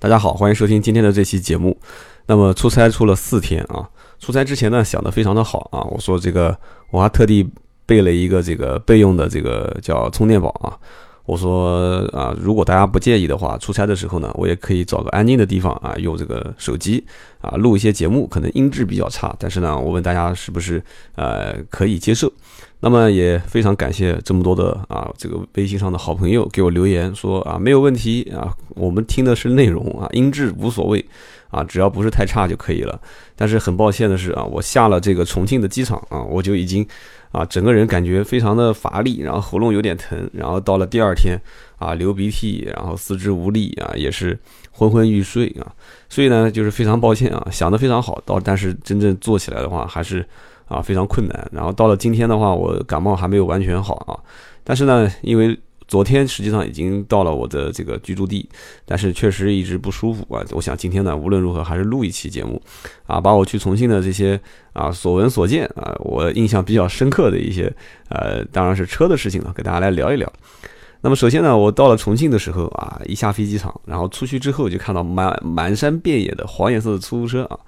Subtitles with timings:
[0.00, 1.76] 大家好，欢迎收听今天的这期节目。
[2.26, 6.56] 那么出差出了四天啊，出差之前呢想的非常的好啊，我说这个
[6.92, 7.44] 我还特地
[7.84, 10.78] 备了一个这个备用的这个叫充电宝啊。
[11.24, 17.04] 我说啊，如果大家不介意的话，出差的时候呢，我也可以找个安静的地方啊，用这个手机
[17.40, 20.80] 啊录一些节目，可能音质比较差，但是呢，我问大家是不是
[21.16, 22.32] 呃可以接受？
[22.80, 31.04] 那么也非常感谢这么多的啊这个微信上的好朋友给我留言说啊没有问题啊，我们听的是内容啊，音质无所谓
[31.50, 33.00] 啊，只要不是太差就可以了。
[33.34, 36.86] 但是很抱歉的是啊，我下了这个重庆的机场啊，我就已经。
[37.30, 41.38] 啊，整个人感觉非常的乏力，然后喉咙有点疼，然后到了第二天
[41.76, 44.36] 啊，流鼻涕，然后四肢无力啊，也是
[44.72, 45.70] 昏昏欲睡啊，
[46.08, 50.26] 所以呢，就是非常抱歉啊，想的非常好，到但是真正做起来的话，还是
[50.68, 51.48] 啊非常困难。
[51.52, 54.14] 然后到了今天的话，我感冒还没有完全好啊，
[54.62, 55.58] 但是呢，因为。
[55.88, 58.46] 昨天实际上已经到了我的这个居住地，
[58.84, 60.44] 但是确实一直不舒服啊。
[60.50, 62.60] 我想今天呢，无论如何还是录一期节目，
[63.06, 64.38] 啊，把我去重庆的这些
[64.74, 67.74] 啊所闻所见啊，我印象比较深刻的一些
[68.10, 70.30] 呃，当然是车的事情了，给大家来聊一聊。
[71.00, 77.58] 那么首先呢，我到了重庆的时候啊，一下飞机场，然后出去之后就看到满满山遍野的黄颜色的出租车啊。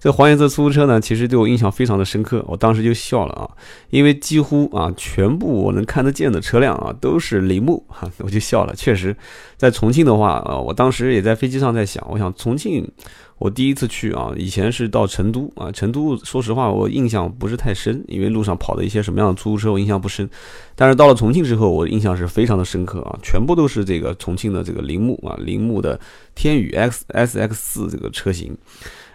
[0.00, 3.50] 这黄颜色出租车呢，其实对我印象非常的深刻，我当时就笑了啊，
[3.90, 8.74] 因为几乎啊全部我能看得见的车辆啊都是铃木哈， 我就笑了。
[8.74, 9.14] 确实，
[9.56, 12.90] 在重庆的话啊，我当时也在飞机上在想，我想重庆。
[13.38, 20.28] 我第一次去啊，以前是到成都啊，成都说实话我印象不是太深，因为路上跑的一些什么样的出租车我印象不深。
[20.74, 25.98] 但是到了重庆之后，我印象是非常的深刻啊，全部都是这个重庆的这个铃木啊，铃木的
[26.34, 28.56] 天宇 X S X 四这个车型。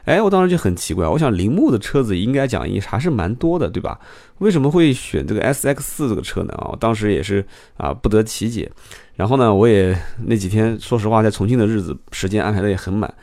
[0.05, 3.97] 哎，我当时就很奇怪，我想铃木的车子应该讲也还是蛮多的，对吧？
[4.39, 6.53] 为什么会选这个 S X 四这个车呢？
[6.57, 7.45] 啊，我当时也是
[7.77, 8.69] 啊不得其解。
[9.16, 13.13] 然后呢，我也那几天说实话在重庆的日子时间安排的也很满。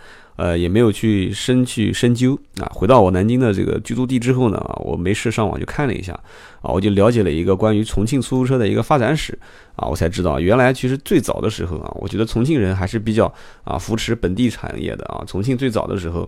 [0.41, 2.65] 呃，也没有去深去深究啊。
[2.73, 6.15] 回到我南京的这个居住地之后呢，啊，我没事上网就看了一下，
[6.63, 9.39] 啊，我就了解了一个关于重庆出租车的一个发展史，
[9.77, 13.31] 啊，我才知道原来其实最早的时候啊，我觉得重庆人还是比较
[13.65, 15.23] 啊扶持本地产业的啊。
[15.27, 16.27] 重庆最早的时候，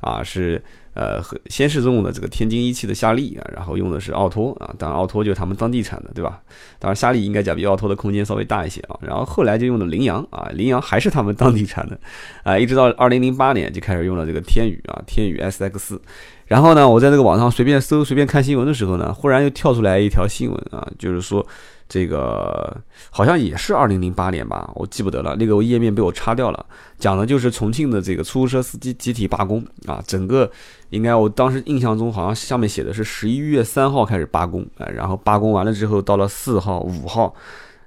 [0.00, 0.62] 啊是。
[0.94, 6.40] 呃，先是用的这个天津一汽的夏利啊，然后用的是奥拓啊，当然奥拓就是他们当地产的，对吧？
[6.78, 8.96] 当然夏利应该讲比奥拓的空间稍微大一些啊。
[9.02, 11.98] 然后后来就用的羚羊啊， 羚羊还是他们当地产的
[12.42, 16.00] 啊，一直到二零零八年就开始用了这个天宇啊，天宇 S X。
[16.46, 21.46] 然后呢，我在这个网上随便搜、随便看新闻的时候呢，忽然又跳出来一条新闻啊，就是说。
[21.88, 22.76] 这个
[23.10, 25.36] 好像也是二零零八年吧，我记不得了。
[25.36, 26.66] 那个页面被我擦掉了，
[26.98, 30.02] 讲的就是重庆的这个出租车司机集体罢工啊。
[30.06, 30.50] 整个
[30.90, 37.34] 应该我当时印象中好像上面写的是十一月三号开始罢工，哎，然后罢工完了之后到了四号、五号，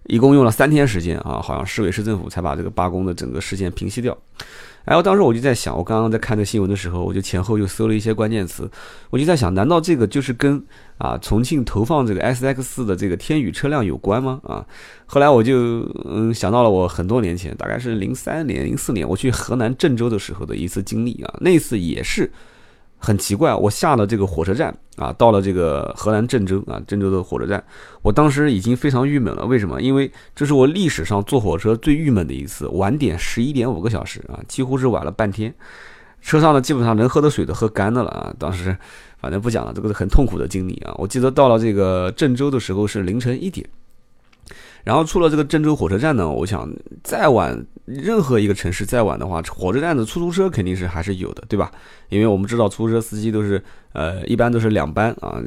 [0.05, 4.17] 一共用了三天时间啊，好像市委市政府才把这个罢工的整个事件平息掉。
[4.87, 8.67] 然后当时我就在想，我刚刚在看这新闻的时候，我就前后又搜了一些关键词，
[9.09, 10.63] 我就在想，难道这个就是跟
[10.97, 14.39] 啊重庆投放这个 S X 四的这个天宇车辆有关吗？
[14.43, 14.65] 啊，
[15.05, 22.31] 后来我就嗯想到了我很多年前，大概是零三年、零四年，我去河南郑州的时候的一次经历啊，那次也是。
[22.97, 27.63] 很奇怪，我下了这个火车站啊，到了这个河南郑州啊，郑州的火车站，
[28.01, 29.45] 我当时已经非常郁闷了。
[29.45, 29.81] 为什么？
[29.81, 35.53] 因为这是我历史上坐火车最郁闷的一次，晚点十一点五个小时啊，几乎是晚了半天。
[36.19, 38.33] 车上呢，基本上能喝的水都喝干的了啊。
[38.39, 38.75] 当时
[39.19, 40.93] 反正不讲了，这个是很痛苦的经历啊。
[40.97, 43.67] 我记得到了这个郑州的时候是凌晨一点。
[44.87, 46.65] 然后出了这个郑州火车站呢，我想
[47.03, 51.69] 再晚任何一个城市再晚的话，火车站的出租车肯定是还是有的，对吧？
[52.07, 53.61] 因为我们知道出租车司机都是
[53.91, 55.43] 呃一般都是两班啊，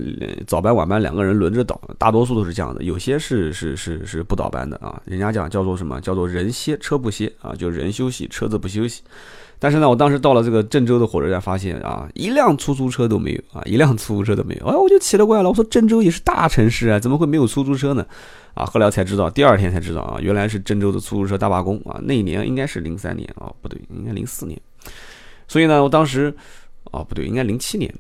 [0.47, 5.01] 早班晚班两个人轮着倒，大多数都是这样的，有些是是是是不倒班的啊。
[5.07, 5.99] 人家讲叫做什么？
[6.03, 9.01] 叫做人歇车不歇啊，就人休息车子不休息。
[9.61, 14.67] 但是呢，我当时到了这个郑州的火车站，发现啊一辆出租车都没有啊，一辆出租车都没有。
[14.67, 18.05] 哎，我就奇了怪了，我说郑州也是大城市啊，怎么会没有出租车呢？
[18.55, 22.01] 啊，后来才知道，第二天才知道啊，原来是郑州的出租车大罢工啊。
[22.03, 24.59] 那一年应该是零三年啊，不对，应该零四年。
[25.47, 26.35] 所以呢，我当时，
[26.91, 27.95] 哦，不对，应该零七年。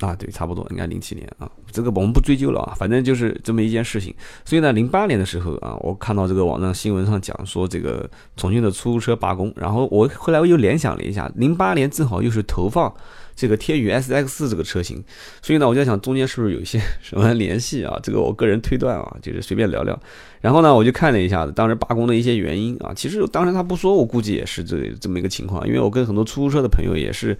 [0.00, 1.50] 啊，对，差不多应该零七年啊。
[1.72, 4.14] 这个我们不追究了啊，反正就是这么一件事情。
[4.44, 12.94] 所以呢，零八年的时候啊，我看到这个网上新闻上讲说这个重庆的出租车罢工，然后我后来我又联想了一下，零八年正好又是投放
[13.34, 15.02] 这个天宇 S X 四这个车型，
[15.42, 17.98] 所以呢，我就在想中间是不是有一些 什么联系啊？
[18.02, 19.98] 这个我个人推断啊，就是随便聊聊。
[20.40, 27.36] 然后呢，我就看了一下当时罢工的一些原因啊，其实当时他不说，我估计也是这这么一个情况，因为我跟很多出租车的朋友也是。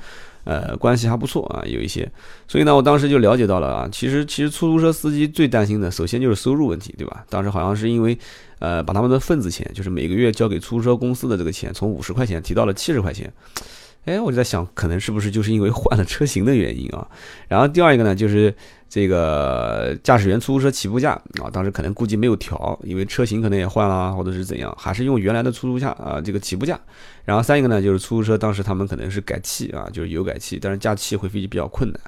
[0.47, 2.11] 呃，关系还不错啊，有一些，
[2.49, 7.27] 所以呢，我当时就了解到了啊，其实其实出租车司机最担心的，首先就是收入问题，对吧？
[7.29, 8.17] 当时好像是因为，
[8.61, 13.31] 呃，把他们的份子钱，就是每个月交给出租车公司的这个钱，从五十块钱提到了七十块钱，
[14.07, 17.07] 哎，我就在想，可能是不是就是因为换了车型的原因啊？
[17.49, 18.55] 然后第二一个呢，就是。
[18.89, 21.13] 这个驾驶员出租车起步价
[21.43, 26.79] 啊，当时可能估计没有调，因为车型可能也换了，或者是怎样，还是用原来的出租价啊，这个起步价。
[27.25, 32.01] 然后三一个呢，就是出租车当时他们可能是改气啊，就是油改气，但是加气会飞比较困难。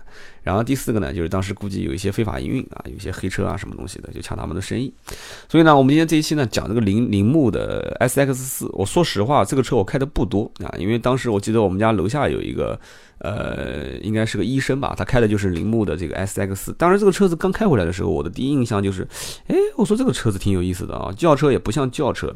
[0.44, 4.94] 然后第四个呢，就是当时估计有一些非法营运啊，有些黑车啊什么东西的，就抢他们的生意。
[5.48, 12.78] 所以呢，我们今天这一期呢讲这个铃铃木的 S X 四，我说实话，这个车我开的不多啊，因为当时我记得我们家楼下有一个。
[13.18, 16.74] 呃，应该是个医生吧，他开的就是铃木的这个 S X。
[16.78, 19.06] 当然，这个车子刚开回来的时候，我的第一印象就是，
[19.46, 22.34] 哎，我说这个车子挺有意思的啊，轿车也不像轿车，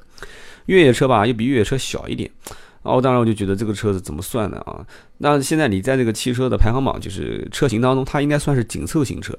[0.66, 2.30] 越野车吧又比越野车小一点。
[2.82, 4.84] 哦，当然我就觉得这个车子怎么算的啊？
[5.18, 9.32] 那现在你在这个汽车的排行榜，就是车型当中，它应该算是紧凑型车。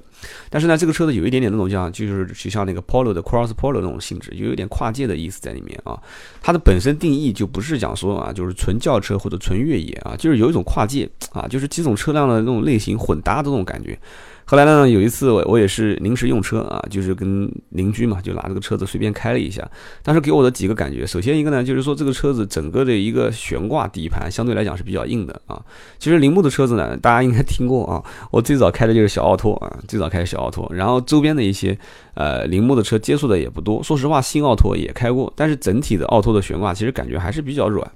[0.48, 6.00] 但是呢，这个车子有一点点那种像，就是就像那个 Polo 的 Cross Polo 那种性质，就有点跨界的意思在里面啊。
[6.40, 13.98] 它的本身定义就不是讲说啊，就是纯轿车或者纯越野啊，就是有一种跨界啊，就是几种车辆的那种类型混搭的那种感觉。
[14.46, 19.66] 后来呢，有一次我我也是临时用车啊，就是跟邻居嘛，就拿这个车子随便开了一下。
[20.02, 25.60] 当时给我的几个感觉，首先一个呢，就是说这个车子整个的一个悬挂底盘相对来讲是比较硬的啊。
[25.98, 31.76] 其实铃木的车子呢，大家应该听过啊，我最早开的就是小奥拓啊，最早开的小奥拓，然后周边的一些
[32.14, 33.82] 呃铃木的车接触的也不多。
[33.82, 37.90] 说实话，新奥拓也开过，但是整体的奥拓的悬挂其实感觉还是比较软。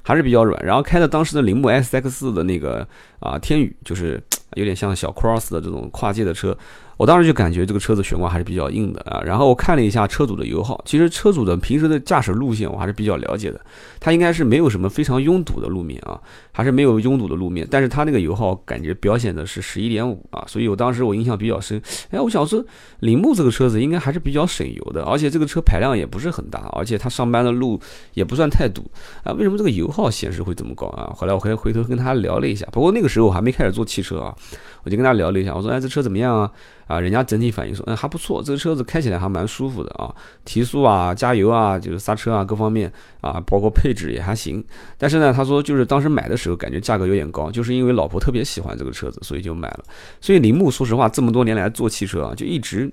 [0.00, 2.86] 还是比较软，然后开的当时的铃木 S X 的那个
[3.20, 4.18] 啊天宇，就是
[4.54, 6.56] 有点像小 Cross 的这种跨界的车。
[6.98, 13.60] 我当时就感觉这个车子悬挂还是比较硬的啊，然后我看了一下车主的油耗，其实车主的平时的驾驶路线我还是比较了解的，
[14.00, 21.80] 他应该是没有什么非常拥堵的路面啊，还是没有拥堵的路面，但是他那个油耗感觉表现的是十一点五啊，所以我当时我印象比较深，
[22.10, 22.64] 哎，我想说
[22.98, 27.80] 铃木这个车子应该还是比较省油的，而且这个车排量也不是很大，而且他上班的路
[28.14, 28.82] 也不算太堵
[29.22, 31.12] 啊，为什么这个油耗显示会这么高啊？
[31.14, 34.34] 后来我还回头跟他聊了一下，不过那个时候我还没开始做汽车啊，
[34.82, 36.50] 我就跟他聊了一下，我说哎，这车怎么样啊？
[36.88, 40.12] 啊，人家整体反应说，嗯，还不错，这个车子开起来还蛮舒服的啊，
[40.44, 42.90] 提速啊，加油啊，就是刹车啊，各方面
[43.20, 44.64] 啊，包括配置也还行。
[44.96, 49.84] 但是呢，他说就是当时买的时候感觉价格有点高，就是因为老婆特别喜欢这个车子，所以就买了。
[50.20, 52.90] 所以铃木说实话这么多年来做汽车啊，就一直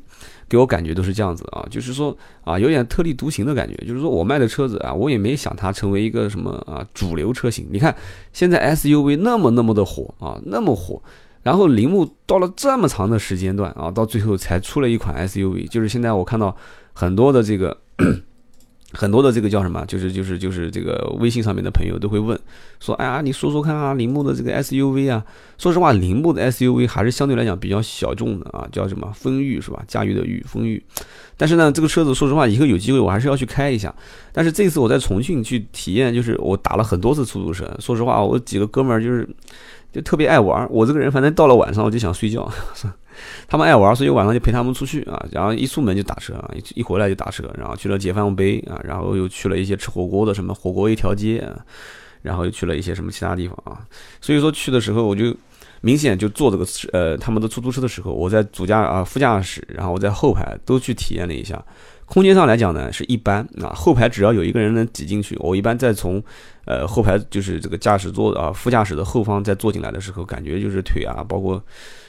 [0.50, 3.76] 给我感觉都是这样子啊，就是说啊，有点特立独行的感觉。
[3.88, 7.66] 就是说我卖的车子啊，我也没想它成为一个什么啊主流车型。
[7.72, 7.96] 你看
[8.34, 11.02] 现在 SUV 那么那么的火啊，那么火。
[11.46, 16.58] 然后铃木到了这么长的时间段啊，到最后才出了一款 SUV，就是现在我看到
[16.92, 17.78] 很多的这个
[18.94, 22.40] 很多的这个叫什么，就是就是就是这个微信上面的朋友都会问
[22.80, 25.24] 说，哎呀，你说说看啊，铃木的这个 SUV 啊，
[25.60, 29.84] 说实话，铃木的 SUV 还是相对来讲比较小众的啊，叫什么风裕是吧？
[29.88, 30.84] 驾驭的驭风裕。
[31.38, 33.94] 但是呢，这个车子说实话，以后有机会我还是要去开一下。
[34.34, 39.30] 但是这次我在重庆去体验，就是我打了很多次出租车，说实话，我几个哥们儿就是。
[39.96, 42.52] 就特别爱玩，我这个人反正到了晚上我就想睡觉，
[43.48, 51.56] 他们爱玩，所以晚上就陪他们出去啊，然后一出门就打车啊，一一回来就打车，然后去了解放碑啊，然后又去了一些吃火锅的什么火锅一条街啊，
[52.24, 53.80] 然后又去了一些什么其他地方啊，
[54.20, 55.34] 所以说去的时候我就
[55.80, 61.64] 明显就坐这个呃他们的出租车的时候，我在主驾啊副驾驶，然后我在后排都去体验了一下。
[62.06, 66.22] 空间上来讲呢是一般啊，后排只要有一个人能挤进去，我一般再从，
[66.66, 71.62] 呃后排就是这个驾驶座啊副驾驶的后方再坐进来的时候，感觉就是腿啊包括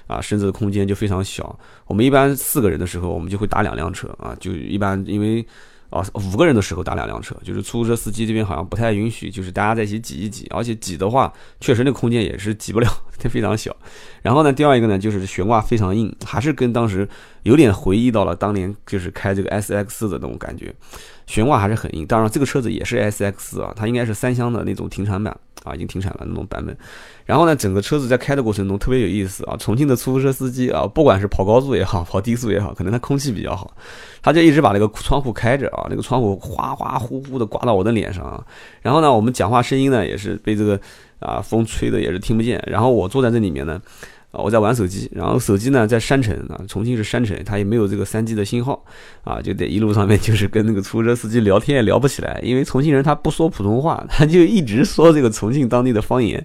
[0.07, 1.59] 啊身子的空间就非常小。
[1.87, 5.45] 我们一般四个人的时候，我们就会打两辆车啊，就一般因为。
[5.89, 12.89] 啊，五个人的时候打两辆车，就是出租车司机这边好像不太允许，就是大家在一起挤一挤，而且挤的话，确实那空间也是挤不了，
[13.21, 13.75] 它 非常小。
[14.21, 17.09] 然后呢，第二一个呢，就是悬挂非常硬，还是跟当时
[17.47, 20.75] 有点回忆到了当年就是开这个 S X 的那种感觉，
[21.27, 22.05] 悬挂还是很硬。
[22.07, 25.37] 当然，这个车子也是 S X 啊，它应该是三厢的那种停产版。
[25.65, 26.77] 啊，已经停产了那种版本。
[27.25, 29.57] 然后呢，整个车子在开的过程中特别有意思啊。
[29.59, 33.77] 重庆的出租车司机啊，不管是跑高速也好，跑低速也好，可能他空气比较好，
[34.23, 38.41] 他就一直把那个窗户开着啊，那个窗户哗哗呼呼的刮到我的脸上啊。
[38.81, 40.81] 然后呢，我们讲话声音呢也是被这个
[41.19, 42.63] 啊风吹的也是听不见。
[42.65, 43.83] 然后我坐在这里面呢。
[44.43, 48.85] 我在玩手机，然后手机呢在山城啊，重庆是山城，它也没有这个三 G 的信号
[49.25, 56.45] 啊，就得一路上面就是跟那个出租车司机聊天也聊不起来，因为重庆人他不说普通话，他就一直说这个重庆当地的方言。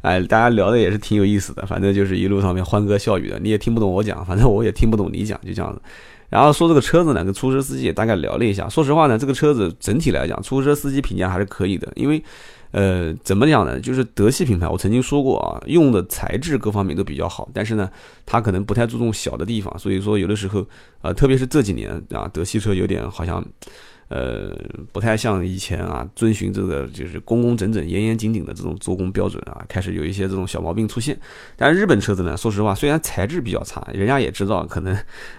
[0.00, 5.80] 哎，大家聊的也是挺有意思的，反正就是一路上面欢歌笑语的，你也听不懂我讲，反正我也听不懂你讲，就这样子。
[6.28, 8.68] 然后说这个车子呢，跟出租车司机也大概聊了一下。
[8.68, 12.22] 说实话呢，这个车子整体来讲，出租车司机评价还是可以的，因为，
[12.70, 13.80] 呃，怎么讲呢？
[13.80, 17.90] 就是德系品牌，我曾经说过啊，用的材质各方面都比较好，但是呢，
[18.26, 20.66] 它可能不太注重小的地方，所以说有的时候，
[21.02, 23.44] 呃，特别是这几年啊，德系车有点好像。
[24.08, 24.56] 呃，
[24.92, 31.18] 不太像以前啊，遵循这个就是工工整整、严严谨谨的这种做工标准啊，开始有一些这种小毛病出现。
[31.56, 34.94] 但是日本车子呢，说实话，虽然材质比较差，人家也知道可能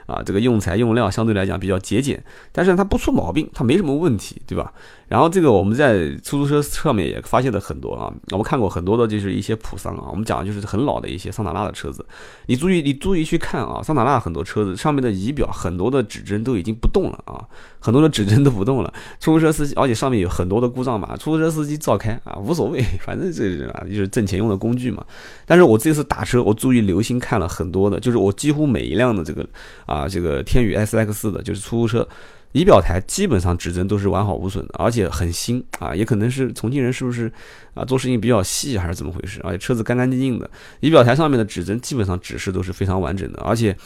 [0.06, 4.72] 啊，这个用材用料相对来讲比较节俭，但是它不出毛病，它没什么问题，对吧？
[5.08, 12.06] 然后这个我们在出租车上面也发现了很多啊，我们看过很多的就是一些普桑啊，我们讲的就是很老的一些桑塔纳的车子，
[12.46, 17.42] 你注意你注意去看啊，桑塔纳很多车子上面的仪表很多的指针都已经不动了啊，
[17.80, 25.04] 很多的指针都不动了，出租车司机而且上面有很多的故障码，出租车司机照开啊无所谓， 反正这啊就是挣钱用的工具嘛。
[25.46, 29.48] 但是我这次打车，我注意留心看了很多的，就是我几乎每一辆的这个
[29.86, 32.08] 啊这个天宇 S X 的就是出租车。
[32.52, 37.32] 仪表台基本上指针都是完好无损的，而且很新啊，也可能是重庆人是不是
[37.76, 39.40] 啊做事情比较细还是怎么回事？
[39.44, 40.50] 而且车子干干净净的，
[40.80, 43.78] 仪表台上面的指针基本上指示都是非常完整的，而且。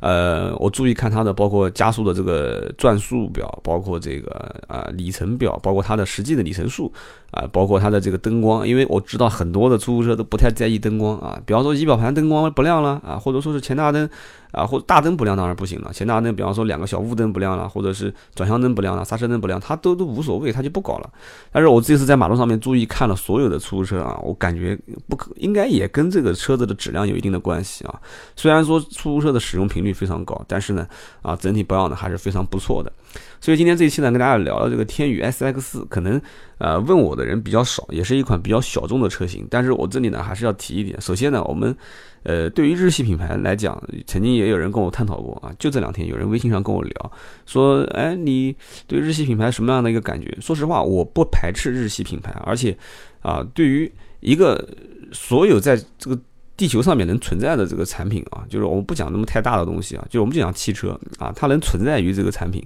[0.00, 6.92] 呃，我注意看它的，包括加速的这个转速表，包括这个啊里程表，包括它的实际的里程数，
[7.30, 14.08] 啊，包括它的这个灯光，因为我知道很多的出租车都不太在意灯光啊，比方说仪表盘灯光不亮了啊，或者说是前大灯
[14.52, 21.10] 啊，或者大灯不亮当然不行了，前大灯比方说两个小雾灯不亮了，或者是转向灯不亮了，刹车灯不亮，它都都无所谓，它就不搞了。
[21.52, 28.00] 但是我这次在马路上面注意看了所有的出租车啊，我感觉不可应该也跟这个车子的质量有一定的关系啊，
[28.36, 29.88] 虽然说出租车的使用频率。
[29.98, 30.86] 非常高，但是呢，
[31.22, 32.92] 啊，整体保养的还是非常不错的。
[33.40, 36.20] 所以今天这一期呢，跟大家聊了这个天宇 S X，可能
[36.58, 39.46] 呃问我的人比较少，也是一款比较小众的车型。
[39.50, 41.76] 但是我这里呢还是要提一点，首先呢，我们
[42.22, 47.12] 呃对于日系品牌来讲，曾经也有人跟我探讨过啊，就这两天有人微信上跟我聊
[47.44, 48.56] 说，哎，你
[48.86, 50.34] 对日系品牌什么样的一个感觉？
[50.40, 52.74] 说实话，我不排斥日系品牌，而且
[53.20, 54.66] 啊，对于一个
[55.12, 56.18] 所有在这个。
[56.58, 62.60] 地球上面能存在的这个产品啊，就是我们不讲那么太大的东西啊，就我们就讲汽车啊，它能存在于这个产品，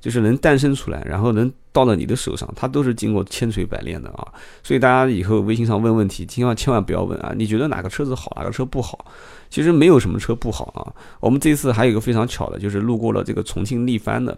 [0.00, 4.26] 就是能诞生出来，然后能到了你的手上，它都是经过千锤百炼的啊。
[4.64, 9.06] 所以大家以后微信上问问题，千万千万不要问啊，你觉得哪个车子好，哪个车不好？
[9.56, 10.92] 其实没有什么车不好啊。
[11.18, 14.36] 我们这次还有一个非常巧的，就是路过了这个重庆力帆的。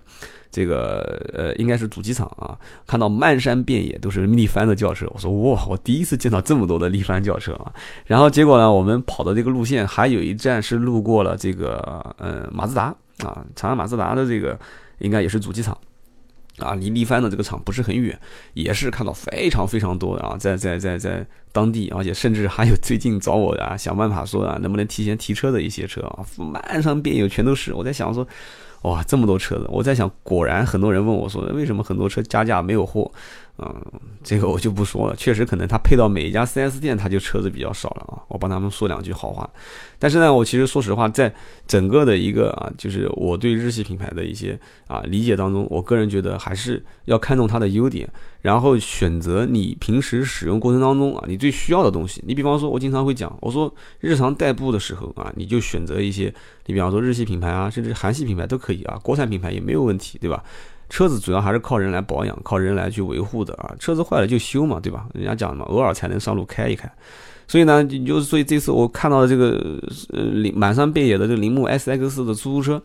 [0.53, 2.57] 这个呃，应该是主机厂啊，
[2.87, 7.73] 看到漫山遍野都是力帆的轿车，我说哇，我第一次见到这么多的力帆轿车啊。
[8.07, 12.85] 然后结果呢，我们跑的这个路线还有一站是路过了这个呃马自达
[13.25, 14.57] 啊，长安马自达的这个
[15.01, 15.77] 应该也是主机厂
[16.61, 18.19] 啊，离力帆的这个厂不是很远，
[18.55, 28.27] 也是看到非常非常多的啊，在在在在当地，而且甚至还有最近找我啊，想办法说啊，能不能提前提车的一些车啊，漫山遍野全都是，我在想说。
[28.83, 29.67] 哇，这么多车子！
[29.71, 33.11] 我在想，果然很多人问我说，为什么很多车加价没有货？
[33.61, 33.75] 嗯，
[34.23, 35.17] 这个我就不说了。
[35.17, 38.23] 确实，可能他配到每一家 4S 店，他就车子比较少了啊。
[38.29, 39.49] 我帮他们说两句好话。
[39.99, 41.35] 但是呢，我其实说实话，在
[41.67, 48.09] 整个的一个啊，就是我对日系品牌的一些啊理解当中，我个人觉得还是要看重它的优点，
[48.43, 52.23] 然后选择你平时使用过程当中啊，你最需要的东西。
[52.25, 56.33] 你比方说，我经常会讲，我说日常代步的时候啊，你就选择一些，
[56.67, 60.45] 你比方说日系品牌啊，甚至韩系品牌都可以啊，国产品牌也没有问题，对吧？
[60.89, 63.75] 车子主要还是靠人来保养，靠人来去维护的啊。
[63.79, 65.07] 车子坏了就修嘛，对吧？
[65.15, 66.91] 人家讲嘛，偶尔才能上路开一开。
[67.47, 69.81] 所以呢，就所以这次我看到的这个
[70.13, 70.23] 呃，
[70.55, 72.83] 满山遍野的这铃木 S X 的出租车。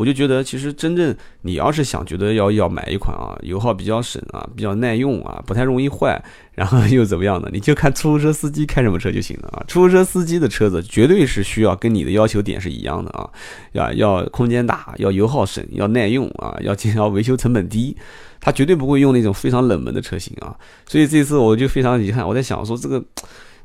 [0.00, 6.18] 我就觉得，其实真正你要是想觉得要要买一款啊，油耗比较省啊，比较耐用啊，不太容易坏，
[6.56, 9.62] 然后又怎么样的，你就看出租车司机开什么车就行了啊。
[9.68, 13.28] 出租车司机的车子绝对是需要跟你的要求点是一样的啊，
[13.72, 17.94] 要要空间大，要油耗省，要耐用啊，要 要维修成本低，
[18.40, 20.56] 他绝对不会用那种非常冷门的车型啊。
[20.86, 23.04] 所以这次我就非常遗憾，我在想说这个。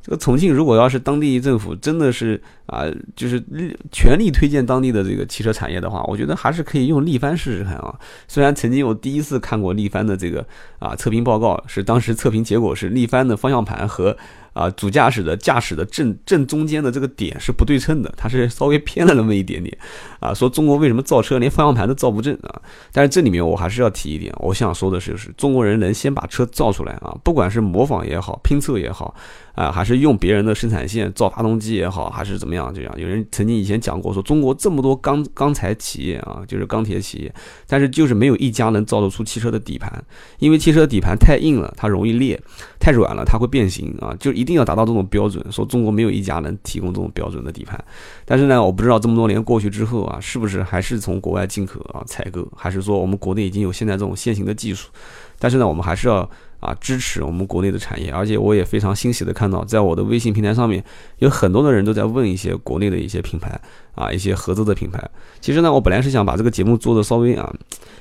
[0.05, 2.85] 这个重庆如果要是当地政府真的是啊，
[3.15, 3.43] 就是
[3.91, 7.99] 全力推荐当地的这个汽车产业的话，我觉得还是可以用力帆试试看啊。
[8.27, 10.45] 虽然曾经我第一次看过力帆的这个
[10.77, 14.15] 啊测评报告，是当时测评结果是力帆的方向盘和。
[14.55, 19.77] 啊，主驾驶的驾驶的正正中间的这个点是不对称的，它是稍微偏了那么一点点。
[20.21, 22.61] 啊，说中国为什么造车连方向盘都造不正啊？
[22.93, 29.13] 但是这里面我还是要提一点，我想说的是，是中国人能先把车造出来啊，不管是模仿也好，拼凑也好，
[29.53, 37.31] 啊，还是用别人的生产线造发动机也好，还是怎么样，这样有人曾经以前讲过，说中国这么多钢钢材企业啊，就是钢铁企业，
[37.67, 40.03] 但是就是没有一家能造得出汽车的底盘，
[40.39, 42.35] 因为汽车底盘太硬了，它容易裂；
[42.85, 44.45] 太软了，它会变形啊，就一。
[44.45, 47.83] 定要达到这种标准，说中国没有一家能提供这种标准的底盘。
[48.25, 54.89] 但是呢，我不知道这么多年过去之后啊，是不是还是从国外进口啊采购，还是说我们国内已经有现在这种现行的技术？
[55.39, 56.29] 但是呢，我们还是要。
[56.61, 60.83] 啊，支持我们国内的产业，而且我也非常欣喜的看到，在我的微信平台上面，
[61.19, 63.59] 有很多的人都在问一些国内的一些品牌
[63.95, 65.03] 啊，一些合资的品牌。
[65.41, 67.51] 其实呢，我本来是想把这个节目做的稍微啊，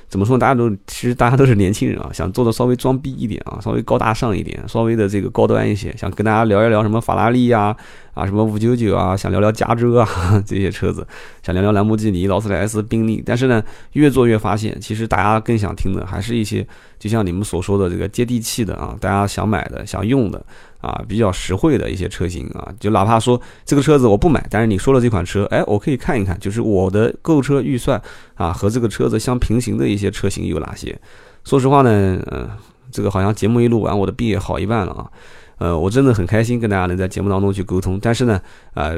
[0.07, 0.37] 怎么说？
[0.37, 7.75] 大家都其实大家都是年轻人啊，想做的稍微装逼一点啊，稍微高大上一点，稍微的这个高端一些，想跟大家聊一聊什么法拉利呀。
[8.15, 10.07] 啊，什么五九九啊，想聊聊加州啊
[10.47, 11.05] 这些车子，
[11.43, 13.61] 想聊聊兰博基尼、劳斯莱斯、宾利，但是呢，
[13.91, 16.65] 越做越发现，其实大家更想听的还是一些，
[16.97, 20.41] 就像你们所说的这个接地气的啊，大家想买的、想用的
[20.85, 27.99] 啊，比较实惠的一些车型啊，就哪怕说这个车子我不买，但是你说了这款车，哎，我可以看一看，就是我的购车预算
[28.35, 30.95] 啊和这个车子相平行的一些车型有哪些。
[31.43, 32.47] 说实话呢，嗯，
[32.91, 35.09] 这个好像节目一录完，我的币也好一半了啊。
[35.57, 38.41] 呃，我真的很开心跟大家能在节目当中去沟通，但是呢，
[38.73, 38.97] 呃，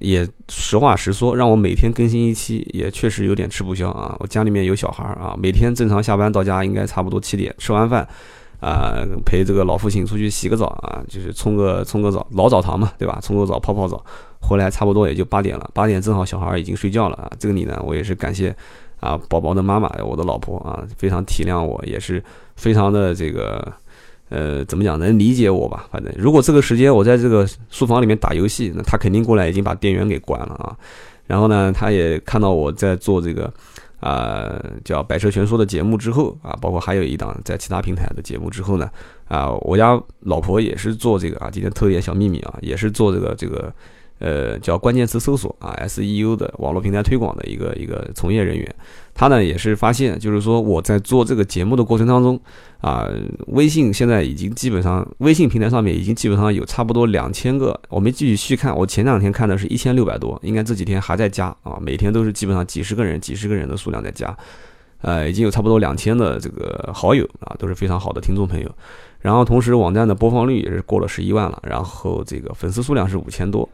[0.00, 4.14] 也实话实说，让我每天更新一期也确实有点吃不消啊。
[4.20, 8.06] 我家里面有小孩啊，每天正常下班到家应该差不多七点，吃完饭，
[8.64, 13.18] 啊，陪这个老父亲出去洗个澡啊，就是冲个冲个澡，老澡堂嘛，对吧？
[13.22, 14.02] 冲个澡泡泡澡，
[14.40, 17.30] 回来差不多也就八点了，八点正好小孩已经睡觉了啊。
[17.38, 18.54] 这个你呢，我也是感谢
[19.00, 22.22] 啊，宝宝的妈妈，我的老婆啊，非常体谅我，也是
[22.56, 23.72] 非常的这个。
[24.30, 24.98] 呃，怎么讲？
[24.98, 25.86] 能理解我吧？
[25.92, 30.74] 反正如果这个时间我在这个书房里面打游戏，那他肯定过来已经把电源给关了啊。
[31.26, 33.52] 然后呢，他也看到我在做这个
[34.00, 38.90] 啊叫《百车全说》的节目之后啊，包括还有一档在其他平台的节目之后呢，
[39.28, 43.72] 啊，我家老婆也是做这个啊，今天偷点小秘密啊，也是做这个这个。
[44.24, 48.74] 呃，叫关键词搜索啊，SEU 的网络平台推广的一个一个从业人员，
[49.12, 52.40] 他呢也是发现，就是说我在做这个节目的过程当中
[52.80, 53.06] 啊，
[53.48, 64.34] 微信现在已经基本上，微信平台上面已经基本上有差不多两千个，我没继续细看，我前两天看的是一千六百多，应该这几天还在加啊，每天都是基本上几十个人、几十个人的数量在加，
[65.02, 68.74] 呃，已经有差不多两千的这个好友啊，都是非常好的听众朋友，
[69.20, 73.68] 然后同时网站的播放率也是过了十一万了，然后这个粉丝数量是五千多。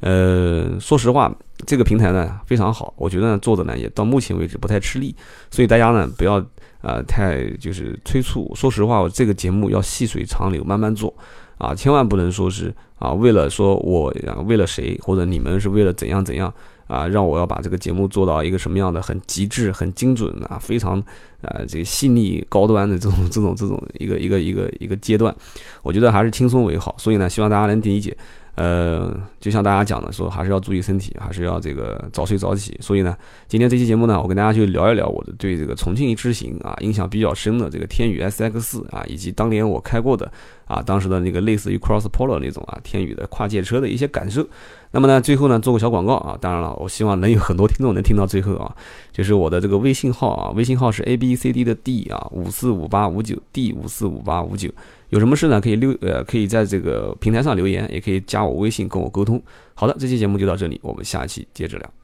[0.00, 1.30] 呃，说实话，
[1.66, 5.14] 这个平台呢非常好，我觉得呢做的呢也到目前为止不太吃力，
[5.50, 6.42] 所以大家呢不要
[6.80, 8.50] 呃太就是催促。
[8.54, 11.14] 说实话，我这个节目要细水长流，慢慢做
[11.58, 14.14] 啊，千万不能说是啊为了说我
[14.46, 16.50] 为了谁或者你们是为了怎样怎样
[16.86, 20.98] 啊，让我要把这个节目做到一个什么样的很极致、很精准啊，非常
[21.42, 25.34] 啊这个细腻高端的这种这种这种一个一个一个一个阶段，
[25.82, 26.94] 我觉得还是轻松为好。
[26.98, 28.16] 所以呢，希望大家能理解。
[28.56, 32.76] 呃，就像大家讲的，说还是要注意身体，还是要这个早睡早起。
[32.80, 33.16] 所以呢，
[33.48, 40.30] 今天这期节目呢，我跟大家去聊一聊我的对这个重庆之行啊印象比较深的这个天宇 SX 四啊，以及当年我开过的
[40.66, 44.46] 啊当时的那个类似于 Cross Polo 那种啊天宇的跨界车的一些感受。
[44.90, 48.74] 那么呢，最后呢做个小广告啊，当然了，我希望能有很多听众能听到最后啊，
[49.12, 54.68] 就是我的这个微信号啊，微信号是 A B C D 的 D 啊五四五八五九 D 五四五八五九。
[55.10, 55.60] 有什么事呢？
[55.60, 59.40] 可以留呃，可以在这个平台上留言，也可以加我微信跟我沟通。
[59.74, 61.99] 好的，这期节目就到这里，我们下期接着聊。